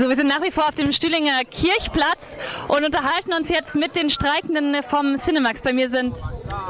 So, 0.00 0.08
wir 0.08 0.16
sind 0.16 0.28
nach 0.28 0.40
wie 0.42 0.50
vor 0.50 0.66
auf 0.66 0.74
dem 0.76 0.92
Stühlinger 0.92 1.44
Kirchplatz 1.44 2.40
und 2.68 2.86
unterhalten 2.86 3.34
uns 3.34 3.50
jetzt 3.50 3.74
mit 3.74 3.94
den 3.94 4.08
Streikenden 4.08 4.82
vom 4.82 5.20
Cinemax. 5.20 5.60
Bei 5.60 5.74
mir 5.74 5.90
sind 5.90 6.14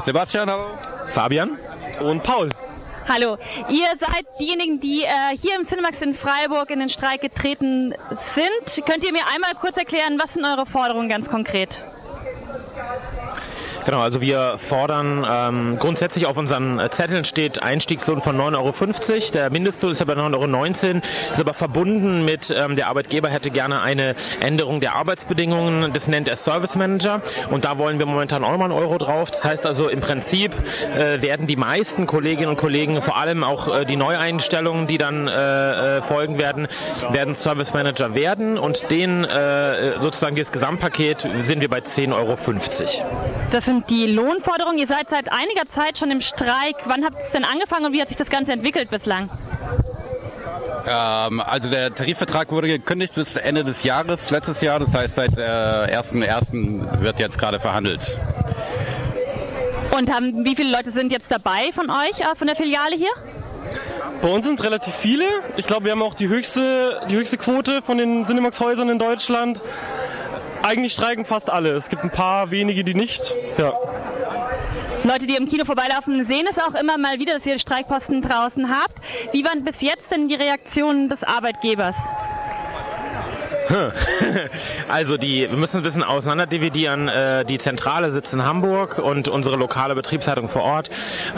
Sebastian, 0.03 0.49
hallo. 0.49 0.65
Fabian 1.13 1.51
und 2.01 2.23
Paul. 2.23 2.49
Hallo, 3.07 3.37
ihr 3.69 3.87
seid 3.97 4.25
diejenigen, 4.37 4.81
die 4.81 5.03
äh, 5.03 5.37
hier 5.41 5.55
im 5.55 5.65
Cinemax 5.65 6.01
in 6.01 6.13
Freiburg 6.13 6.71
in 6.71 6.79
den 6.79 6.89
Streik 6.89 7.21
getreten 7.21 7.93
sind. 8.35 8.85
Könnt 8.85 9.05
ihr 9.05 9.13
mir 9.13 9.25
einmal 9.33 9.53
kurz 9.61 9.77
erklären, 9.77 10.19
was 10.21 10.33
sind 10.33 10.43
eure 10.43 10.65
Forderungen 10.65 11.07
ganz 11.07 11.29
konkret? 11.29 11.69
Genau, 13.85 14.01
also 14.01 14.21
wir 14.21 14.57
fordern 14.59 15.25
ähm, 15.27 15.79
grundsätzlich 15.79 16.27
auf 16.27 16.37
unseren 16.37 16.79
Zetteln 16.91 17.25
steht 17.25 17.63
Einstiegslohn 17.63 18.21
von 18.21 18.37
9,50 18.37 18.55
Euro. 18.57 19.31
Der 19.33 19.49
Mindestlohn 19.49 19.91
ist 19.91 19.99
ja 19.99 20.05
bei 20.05 20.13
9,19 20.13 20.35
Euro, 20.35 21.01
ist 21.31 21.39
aber 21.39 21.53
verbunden 21.53 22.23
mit 22.23 22.53
ähm, 22.55 22.75
der 22.75 22.87
Arbeitgeber 22.87 23.29
hätte 23.29 23.49
gerne 23.49 23.81
eine 23.81 24.15
Änderung 24.39 24.81
der 24.81 24.93
Arbeitsbedingungen. 24.95 25.93
Das 25.93 26.07
nennt 26.07 26.27
er 26.27 26.35
Service 26.35 26.75
Manager 26.75 27.21
und 27.49 27.65
da 27.65 27.79
wollen 27.79 27.97
wir 27.97 28.05
momentan 28.05 28.43
auch 28.43 28.51
nochmal 28.51 28.71
einen 28.71 28.79
Euro 28.79 28.97
drauf. 28.99 29.31
Das 29.31 29.43
heißt 29.43 29.65
also 29.65 29.89
im 29.89 30.01
Prinzip 30.01 30.51
äh, 30.95 31.21
werden 31.21 31.47
die 31.47 31.55
meisten 31.55 32.05
Kolleginnen 32.05 32.49
und 32.49 32.57
Kollegen, 32.57 33.01
vor 33.01 33.17
allem 33.17 33.43
auch 33.43 33.73
äh, 33.73 33.85
die 33.85 33.95
Neueinstellungen, 33.95 34.85
die 34.87 34.97
dann 34.97 35.27
äh, 35.27 35.97
äh 35.97 36.01
folgen 36.01 36.37
werden, 36.37 36.67
werden 37.11 37.35
Service 37.35 37.73
Manager 37.73 38.13
werden 38.15 38.57
und 38.57 38.89
den 38.89 39.23
äh, 39.23 39.99
sozusagen 39.99 40.35
das 40.35 40.51
Gesamtpaket 40.51 41.25
sind 41.43 41.61
wir 41.61 41.69
bei 41.69 41.79
10,50 41.79 42.13
Euro. 42.13 42.37
Das 43.51 43.70
sind 43.71 43.89
die 43.89 44.05
Lohnforderungen. 44.05 44.77
Ihr 44.77 44.87
seid 44.87 45.07
seit 45.07 45.31
einiger 45.31 45.65
Zeit 45.65 45.97
schon 45.97 46.11
im 46.11 46.19
Streik. 46.19 46.75
Wann 46.85 47.05
habt 47.05 47.15
ihr 47.15 47.23
es 47.25 47.31
denn 47.31 47.45
angefangen 47.45 47.85
und 47.85 47.93
wie 47.93 48.01
hat 48.01 48.09
sich 48.09 48.17
das 48.17 48.29
Ganze 48.29 48.51
entwickelt 48.51 48.89
bislang? 48.89 49.29
Ähm, 50.85 51.39
also 51.39 51.69
der 51.69 51.95
Tarifvertrag 51.95 52.51
wurde 52.51 52.67
gekündigt 52.67 53.15
bis 53.15 53.37
Ende 53.37 53.63
des 53.63 53.83
Jahres, 53.83 54.29
letztes 54.29 54.59
Jahr. 54.59 54.79
Das 54.79 54.93
heißt, 54.93 55.15
seit 55.15 55.37
äh, 55.37 55.41
1.1. 55.41 57.01
wird 57.01 57.19
jetzt 57.19 57.37
gerade 57.37 57.61
verhandelt. 57.61 58.01
Und 59.91 60.11
haben, 60.13 60.43
wie 60.43 60.55
viele 60.55 60.71
Leute 60.71 60.91
sind 60.91 61.11
jetzt 61.11 61.31
dabei 61.31 61.71
von 61.73 61.89
euch, 61.89 62.19
äh, 62.19 62.35
von 62.35 62.47
der 62.47 62.57
Filiale 62.57 62.97
hier? 62.97 63.11
Bei 64.21 64.27
uns 64.27 64.45
sind 64.45 64.59
es 64.59 64.65
relativ 64.65 64.93
viele. 64.95 65.25
Ich 65.55 65.65
glaube, 65.65 65.85
wir 65.85 65.93
haben 65.93 66.01
auch 66.01 66.15
die 66.15 66.27
höchste, 66.27 66.99
die 67.09 67.15
höchste 67.15 67.37
Quote 67.37 67.81
von 67.81 67.97
den 67.97 68.25
Cinemax-Häusern 68.25 68.89
in 68.89 68.99
Deutschland. 68.99 69.61
Eigentlich 70.63 70.93
streiken 70.93 71.25
fast 71.25 71.49
alle. 71.49 71.71
Es 71.71 71.89
gibt 71.89 72.03
ein 72.03 72.11
paar 72.11 72.51
wenige, 72.51 72.83
die 72.83 72.93
nicht. 72.93 73.33
Ja. 73.57 73.73
Leute, 75.03 75.25
die 75.25 75.35
im 75.35 75.49
Kino 75.49 75.65
vorbeilaufen, 75.65 76.25
sehen 76.25 76.45
es 76.49 76.59
auch 76.59 76.75
immer 76.75 76.97
mal 76.97 77.17
wieder, 77.19 77.33
dass 77.33 77.45
ihr 77.45 77.57
Streikposten 77.57 78.21
draußen 78.21 78.69
habt. 78.69 78.93
Wie 79.31 79.43
waren 79.43 79.63
bis 79.63 79.81
jetzt 79.81 80.11
denn 80.11 80.27
die 80.27 80.35
Reaktionen 80.35 81.09
des 81.09 81.23
Arbeitgebers? 81.23 81.95
Also 84.89 85.17
die, 85.17 85.49
wir 85.49 85.57
müssen 85.57 85.77
ein 85.77 85.83
bisschen 85.83 86.03
auseinanderdividieren. 86.03 87.07
Äh, 87.07 87.45
die 87.45 87.59
Zentrale 87.59 88.11
sitzt 88.11 88.33
in 88.33 88.43
Hamburg 88.43 88.99
und 88.99 89.27
unsere 89.27 89.55
lokale 89.55 89.95
Betriebsleitung 89.95 90.49
vor 90.49 90.63
Ort. 90.63 90.89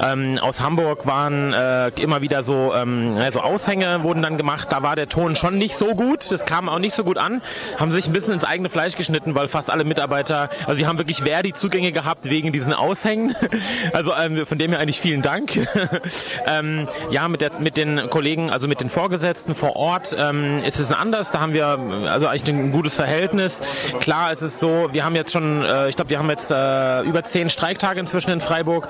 Ähm, 0.02 0.39
aus 0.41 0.59
Hamburg 0.59 1.05
waren 1.05 1.53
äh, 1.53 1.89
immer 2.02 2.21
wieder 2.21 2.43
so 2.43 2.73
ähm, 2.73 3.15
also 3.19 3.41
Aushänge 3.41 4.03
wurden 4.03 4.21
dann 4.21 4.38
gemacht. 4.38 4.67
Da 4.71 4.81
war 4.83 4.95
der 4.95 5.07
Ton 5.07 5.35
schon 5.35 5.57
nicht 5.57 5.75
so 5.75 5.93
gut. 5.93 6.31
Das 6.31 6.45
kam 6.45 6.69
auch 6.69 6.80
nicht 6.80 6.95
so 6.95 7.03
gut 7.03 7.17
an. 7.17 7.41
Haben 7.80 7.91
sich 7.91 8.07
ein 8.07 8.13
bisschen 8.13 8.33
ins 8.33 8.43
eigene 8.43 8.69
Fleisch 8.69 8.95
geschnitten, 8.95 9.35
weil 9.35 9.47
fast 9.47 9.69
alle 9.69 9.83
Mitarbeiter, 9.83 10.49
also 10.65 10.77
wir 10.77 10.87
haben 10.87 10.97
wirklich 10.97 11.21
Verdi-Zugänge 11.23 11.91
gehabt 11.91 12.21
wegen 12.23 12.52
diesen 12.52 12.73
Aushängen. 12.73 13.35
Also 13.91 14.13
ähm, 14.13 14.45
von 14.45 14.58
dem 14.58 14.71
her 14.71 14.80
eigentlich 14.80 14.99
vielen 14.99 15.21
Dank. 15.21 15.55
ähm, 16.47 16.87
ja, 17.11 17.27
mit, 17.27 17.41
der, 17.41 17.52
mit 17.59 17.77
den 17.77 18.09
Kollegen, 18.09 18.49
also 18.49 18.67
mit 18.67 18.80
den 18.80 18.89
Vorgesetzten 18.89 19.55
vor 19.55 19.75
Ort 19.75 20.15
ähm, 20.17 20.63
ist 20.63 20.80
es 20.80 20.91
anders. 20.91 21.31
Da 21.31 21.39
haben 21.39 21.53
wir 21.53 21.77
also 22.09 22.22
eigentlich 22.27 22.55
ein 22.55 22.71
gutes 22.71 22.95
Verhältnis. 22.95 23.59
Klar, 23.99 24.31
es 24.31 24.41
ist 24.41 24.59
so, 24.59 24.89
wir 24.91 25.05
haben 25.05 25.16
jetzt 25.16 25.31
schon, 25.31 25.63
äh, 25.63 25.89
ich 25.89 25.95
glaube, 25.95 26.09
wir 26.09 26.19
haben 26.19 26.30
jetzt 26.30 26.52
äh, 26.52 27.02
über 27.02 27.23
zehn 27.23 27.49
Streiktage 27.49 27.99
inzwischen 27.99 28.31
in 28.31 28.41
Freiburg. 28.41 28.88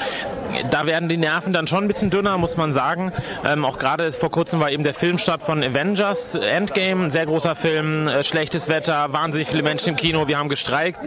Da 0.69 0.85
werden 0.85 1.09
die 1.09 1.17
Nerven 1.17 1.53
dann 1.53 1.67
schon 1.67 1.85
ein 1.85 1.87
bisschen 1.87 2.09
dünner, 2.09 2.37
muss 2.37 2.57
man 2.57 2.73
sagen. 2.73 3.11
Ähm, 3.45 3.65
auch 3.65 3.79
gerade 3.79 4.11
vor 4.11 4.29
kurzem 4.29 4.59
war 4.59 4.71
eben 4.71 4.83
der 4.83 4.93
Filmstart 4.93 5.41
von 5.41 5.63
Avengers 5.63 6.35
Endgame, 6.35 7.05
ein 7.05 7.11
sehr 7.11 7.25
großer 7.25 7.55
Film, 7.55 8.07
äh, 8.07 8.23
schlechtes 8.23 8.69
Wetter, 8.69 9.11
wahnsinnig 9.13 9.47
viele 9.47 9.63
Menschen 9.63 9.89
im 9.89 9.95
Kino, 9.95 10.27
wir 10.27 10.37
haben 10.37 10.49
gestreikt. 10.49 10.99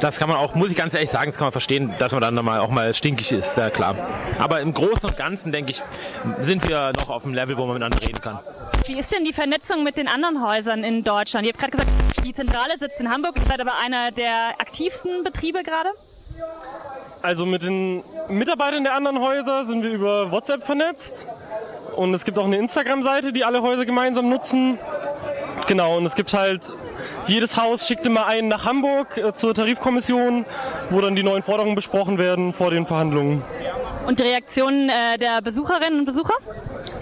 Das 0.00 0.18
kann 0.18 0.28
man 0.28 0.38
auch, 0.38 0.54
muss 0.54 0.70
ich 0.70 0.76
ganz 0.76 0.94
ehrlich 0.94 1.10
sagen, 1.10 1.30
das 1.30 1.38
kann 1.38 1.46
man 1.46 1.52
verstehen, 1.52 1.92
dass 1.98 2.12
man 2.12 2.20
dann 2.20 2.34
mal 2.34 2.60
auch 2.60 2.70
mal 2.70 2.94
stinkig 2.94 3.32
ist, 3.32 3.54
sehr 3.54 3.70
klar. 3.70 3.94
Aber 4.38 4.60
im 4.60 4.74
Großen 4.74 5.08
und 5.08 5.16
Ganzen, 5.16 5.52
denke 5.52 5.70
ich, 5.70 5.82
sind 6.40 6.66
wir 6.68 6.92
noch 6.96 7.10
auf 7.10 7.22
dem 7.22 7.34
Level, 7.34 7.56
wo 7.56 7.66
man 7.66 7.74
miteinander 7.74 8.02
reden 8.02 8.20
kann. 8.20 8.38
Wie 8.86 8.98
ist 8.98 9.12
denn 9.12 9.24
die 9.24 9.32
Vernetzung 9.32 9.84
mit 9.84 9.96
den 9.96 10.08
anderen 10.08 10.44
Häusern 10.44 10.84
in 10.84 11.04
Deutschland? 11.04 11.46
Ihr 11.46 11.52
habt 11.52 11.60
gerade 11.60 11.72
gesagt, 11.72 11.90
die 12.24 12.34
Zentrale 12.34 12.76
sitzt 12.78 13.00
in 13.00 13.10
Hamburg, 13.10 13.36
ihr 13.36 13.44
seid 13.46 13.60
aber 13.60 13.78
einer 13.78 14.10
der 14.10 14.50
aktivsten 14.58 15.22
Betriebe 15.24 15.62
gerade? 15.62 15.88
Also 17.22 17.46
mit 17.46 17.62
den 17.62 18.02
Mitarbeitern 18.28 18.84
der 18.84 18.94
anderen 18.94 19.20
Häuser 19.20 19.64
sind 19.64 19.82
wir 19.82 19.90
über 19.90 20.30
WhatsApp 20.30 20.62
vernetzt. 20.62 21.12
Und 21.96 22.14
es 22.14 22.24
gibt 22.24 22.38
auch 22.38 22.44
eine 22.44 22.56
Instagram-Seite, 22.56 23.32
die 23.32 23.44
alle 23.44 23.62
Häuser 23.62 23.84
gemeinsam 23.84 24.28
nutzen. 24.28 24.78
Genau, 25.66 25.98
und 25.98 26.06
es 26.06 26.14
gibt 26.14 26.32
halt, 26.32 26.62
jedes 27.26 27.56
Haus 27.56 27.86
schickt 27.86 28.06
immer 28.06 28.26
einen 28.26 28.48
nach 28.48 28.64
Hamburg 28.64 29.16
äh, 29.16 29.34
zur 29.34 29.54
Tarifkommission, 29.54 30.44
wo 30.90 31.00
dann 31.00 31.14
die 31.14 31.22
neuen 31.22 31.42
Forderungen 31.42 31.74
besprochen 31.74 32.18
werden 32.18 32.52
vor 32.52 32.70
den 32.70 32.86
Verhandlungen. 32.86 33.42
Und 34.06 34.18
die 34.18 34.22
Reaktionen 34.22 34.88
äh, 34.88 35.18
der 35.18 35.42
Besucherinnen 35.42 36.00
und 36.00 36.06
Besucher? 36.06 36.34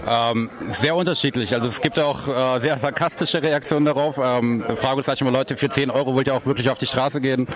Ähm, 0.09 0.49
sehr 0.71 0.95
unterschiedlich. 0.95 1.53
Also 1.53 1.67
es 1.67 1.81
gibt 1.81 1.99
auch 1.99 2.27
äh, 2.27 2.59
sehr 2.61 2.77
sarkastische 2.77 3.43
Reaktionen 3.43 3.85
darauf. 3.85 4.17
Ähm, 4.17 4.63
gleich 5.03 5.21
mal 5.21 5.31
Leute, 5.31 5.55
für 5.55 5.69
10 5.69 5.91
Euro 5.91 6.15
wollt 6.15 6.25
ihr 6.25 6.33
auch 6.33 6.47
wirklich 6.47 6.69
auf 6.69 6.79
die 6.79 6.87
Straße 6.87 7.21
gehen. 7.21 7.47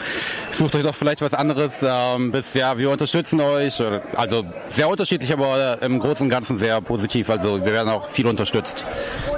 Sucht 0.51 0.75
euch 0.75 0.83
doch 0.83 0.93
vielleicht 0.93 1.21
was 1.21 1.33
anderes. 1.33 1.81
Ähm, 1.81 2.31
bis 2.31 2.53
ja, 2.53 2.77
wir 2.77 2.91
unterstützen 2.91 3.41
euch. 3.41 3.81
Also 4.15 4.43
sehr 4.71 4.87
unterschiedlich, 4.87 5.33
aber 5.33 5.81
im 5.81 5.97
Großen 5.97 6.23
und 6.23 6.29
Ganzen 6.29 6.59
sehr 6.59 6.79
positiv. 6.81 7.31
Also 7.31 7.65
wir 7.65 7.73
werden 7.73 7.89
auch 7.89 8.07
viel 8.07 8.27
unterstützt. 8.27 8.83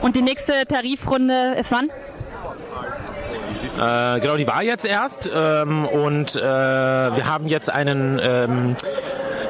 Und 0.02 0.16
die 0.16 0.22
nächste 0.22 0.66
Tarifrunde 0.68 1.56
ist 1.58 1.72
wann? 1.72 1.90
Äh, 3.78 4.20
genau, 4.22 4.38
die 4.38 4.48
war 4.48 4.64
jetzt 4.64 4.86
erst 4.86 5.30
ähm, 5.34 5.86
und 5.86 6.36
äh, 6.36 6.42
wir 6.42 7.26
haben 7.26 7.48
jetzt 7.48 7.70
einen 7.70 8.20
ähm, 8.24 8.76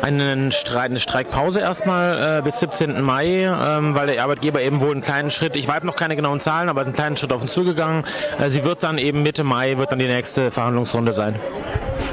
einen 0.05 0.53
eine 0.75 0.99
Streikpause 0.99 1.59
erstmal 1.59 2.39
äh, 2.39 2.41
bis 2.43 2.59
17. 2.59 3.01
Mai, 3.01 3.45
ähm, 3.45 3.95
weil 3.95 4.05
der 4.05 4.21
Arbeitgeber 4.21 4.61
eben 4.61 4.79
wohl 4.79 4.91
einen 4.91 5.01
kleinen 5.01 5.31
Schritt, 5.31 5.55
ich 5.55 5.67
weiß 5.67 5.83
noch 5.83 5.95
keine 5.95 6.16
genauen 6.16 6.39
Zahlen, 6.39 6.69
aber 6.69 6.81
einen 6.81 6.93
kleinen 6.93 7.17
Schritt 7.17 7.33
auf 7.33 7.41
uns 7.41 7.53
zugegangen. 7.53 8.05
Äh, 8.39 8.51
sie 8.51 8.63
wird 8.63 8.83
dann 8.83 8.99
eben 8.99 9.23
Mitte 9.23 9.44
Mai, 9.44 9.77
wird 9.77 9.91
dann 9.91 9.97
die 9.97 10.07
nächste 10.07 10.51
Verhandlungsrunde 10.51 11.13
sein. 11.13 11.35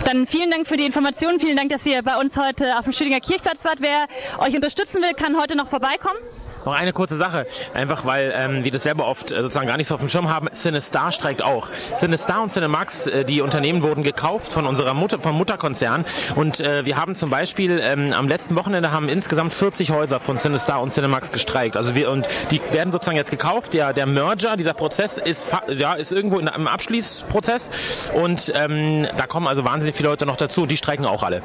Dann 0.07 0.27
vielen 0.27 0.51
Dank 0.51 0.67
für 0.67 0.79
die 0.79 0.87
Informationen, 0.87 1.39
vielen 1.39 1.57
Dank, 1.57 1.69
dass 1.69 1.85
ihr 1.85 2.03
bei 2.03 2.17
uns 2.17 2.37
heute 2.37 2.79
auf 2.79 2.85
dem 2.85 2.95
Stüdinger 2.95 3.21
Kirchplatz 3.21 3.63
wart. 3.65 3.81
Wer 3.81 4.07
euch 4.39 4.55
unterstützen 4.55 5.03
will, 5.03 5.13
kann 5.13 5.39
heute 5.39 5.55
noch 5.55 5.69
vorbeikommen. 5.69 6.19
Noch 6.65 6.75
eine 6.75 6.93
kurze 6.93 7.17
Sache, 7.17 7.47
einfach 7.75 8.05
weil 8.05 8.33
ähm, 8.37 8.65
wir 8.65 8.71
das 8.71 8.85
selber 8.85 9.07
oft 9.07 9.33
äh, 9.33 9.43
sozusagen 9.43 9.67
gar 9.67 9.77
nicht 9.77 9.89
so 9.89 9.95
auf 9.95 10.01
dem 10.01 10.09
Schirm 10.09 10.29
haben. 10.29 10.49
CineStar 10.53 11.13
streikt 11.13 11.43
auch. 11.43 11.69
CineStar 11.99 12.43
und 12.43 12.53
Cinemax, 12.53 13.07
äh, 13.07 13.25
die 13.25 13.41
Unternehmen 13.41 13.83
wurden 13.83 14.03
gekauft 14.03 14.53
von 14.53 14.67
unserer 14.67 14.95
Mutter, 14.95 15.19
vom 15.19 15.37
Mutterkonzern 15.37 16.05
und 16.37 16.61
äh, 16.61 16.85
wir 16.85 16.97
haben 16.97 17.17
zum 17.17 17.31
Beispiel 17.31 17.81
ähm, 17.83 18.13
am 18.13 18.29
letzten 18.29 18.55
Wochenende 18.55 18.93
haben 18.93 19.09
insgesamt 19.09 19.55
40 19.55 19.91
Häuser 19.91 20.21
von 20.21 20.39
CineStar 20.39 20.81
und 20.81 20.93
Cinemax 20.93 21.33
gestreikt. 21.33 21.77
Also 21.77 21.95
wir 21.95 22.11
und 22.11 22.27
die 22.51 22.61
werden 22.71 22.93
sozusagen 22.93 23.17
jetzt 23.17 23.31
gekauft. 23.31 23.75
Der 23.75 23.93
der 23.93 24.07
Merger, 24.07 24.57
dieser 24.57 24.75
Prozess 24.75 25.19
ist 25.19 25.47
ja 25.69 25.95
ist 25.95 26.13
irgendwo 26.13 26.39
in, 26.39 26.47
im 26.47 26.69
Abschließprozess 26.69 27.71
und 28.15 28.53
ähm, 28.55 29.07
da 29.17 29.27
kommen 29.27 29.47
also 29.47 29.65
wahnsinnig 29.65 29.97
viele 29.97 30.11
Leute 30.11 30.27
noch 30.27 30.37
dazu 30.37 30.63
und 30.63 30.71
die 30.71 30.77
streiken 30.77 31.07
auch 31.07 31.23
alle. 31.23 31.43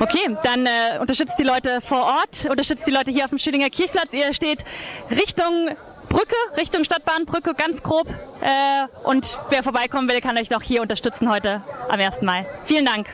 Okay, 0.00 0.36
dann 0.42 0.66
äh, 0.66 0.98
unterstützt 1.00 1.34
die 1.38 1.44
Leute 1.44 1.80
vor 1.80 2.02
Ort, 2.02 2.50
unterstützt 2.50 2.86
die 2.86 2.90
Leute 2.90 3.10
hier 3.10 3.24
auf 3.24 3.30
dem 3.30 3.38
Schillinger 3.38 3.70
Kirchplatz. 3.70 4.12
Ihr 4.12 4.32
steht 4.44 4.58
Richtung 5.10 5.70
Brücke, 6.10 6.36
Richtung 6.58 6.84
Stadtbahnbrücke, 6.84 7.54
ganz 7.54 7.82
grob. 7.82 8.06
Äh, 8.42 9.08
und 9.08 9.38
wer 9.48 9.62
vorbeikommen 9.62 10.06
will, 10.06 10.20
kann 10.20 10.36
euch 10.36 10.48
doch 10.48 10.62
hier 10.62 10.82
unterstützen 10.82 11.30
heute 11.30 11.62
am 11.88 11.98
1. 11.98 12.20
Mai. 12.22 12.44
Vielen 12.66 12.84
Dank. 12.84 13.06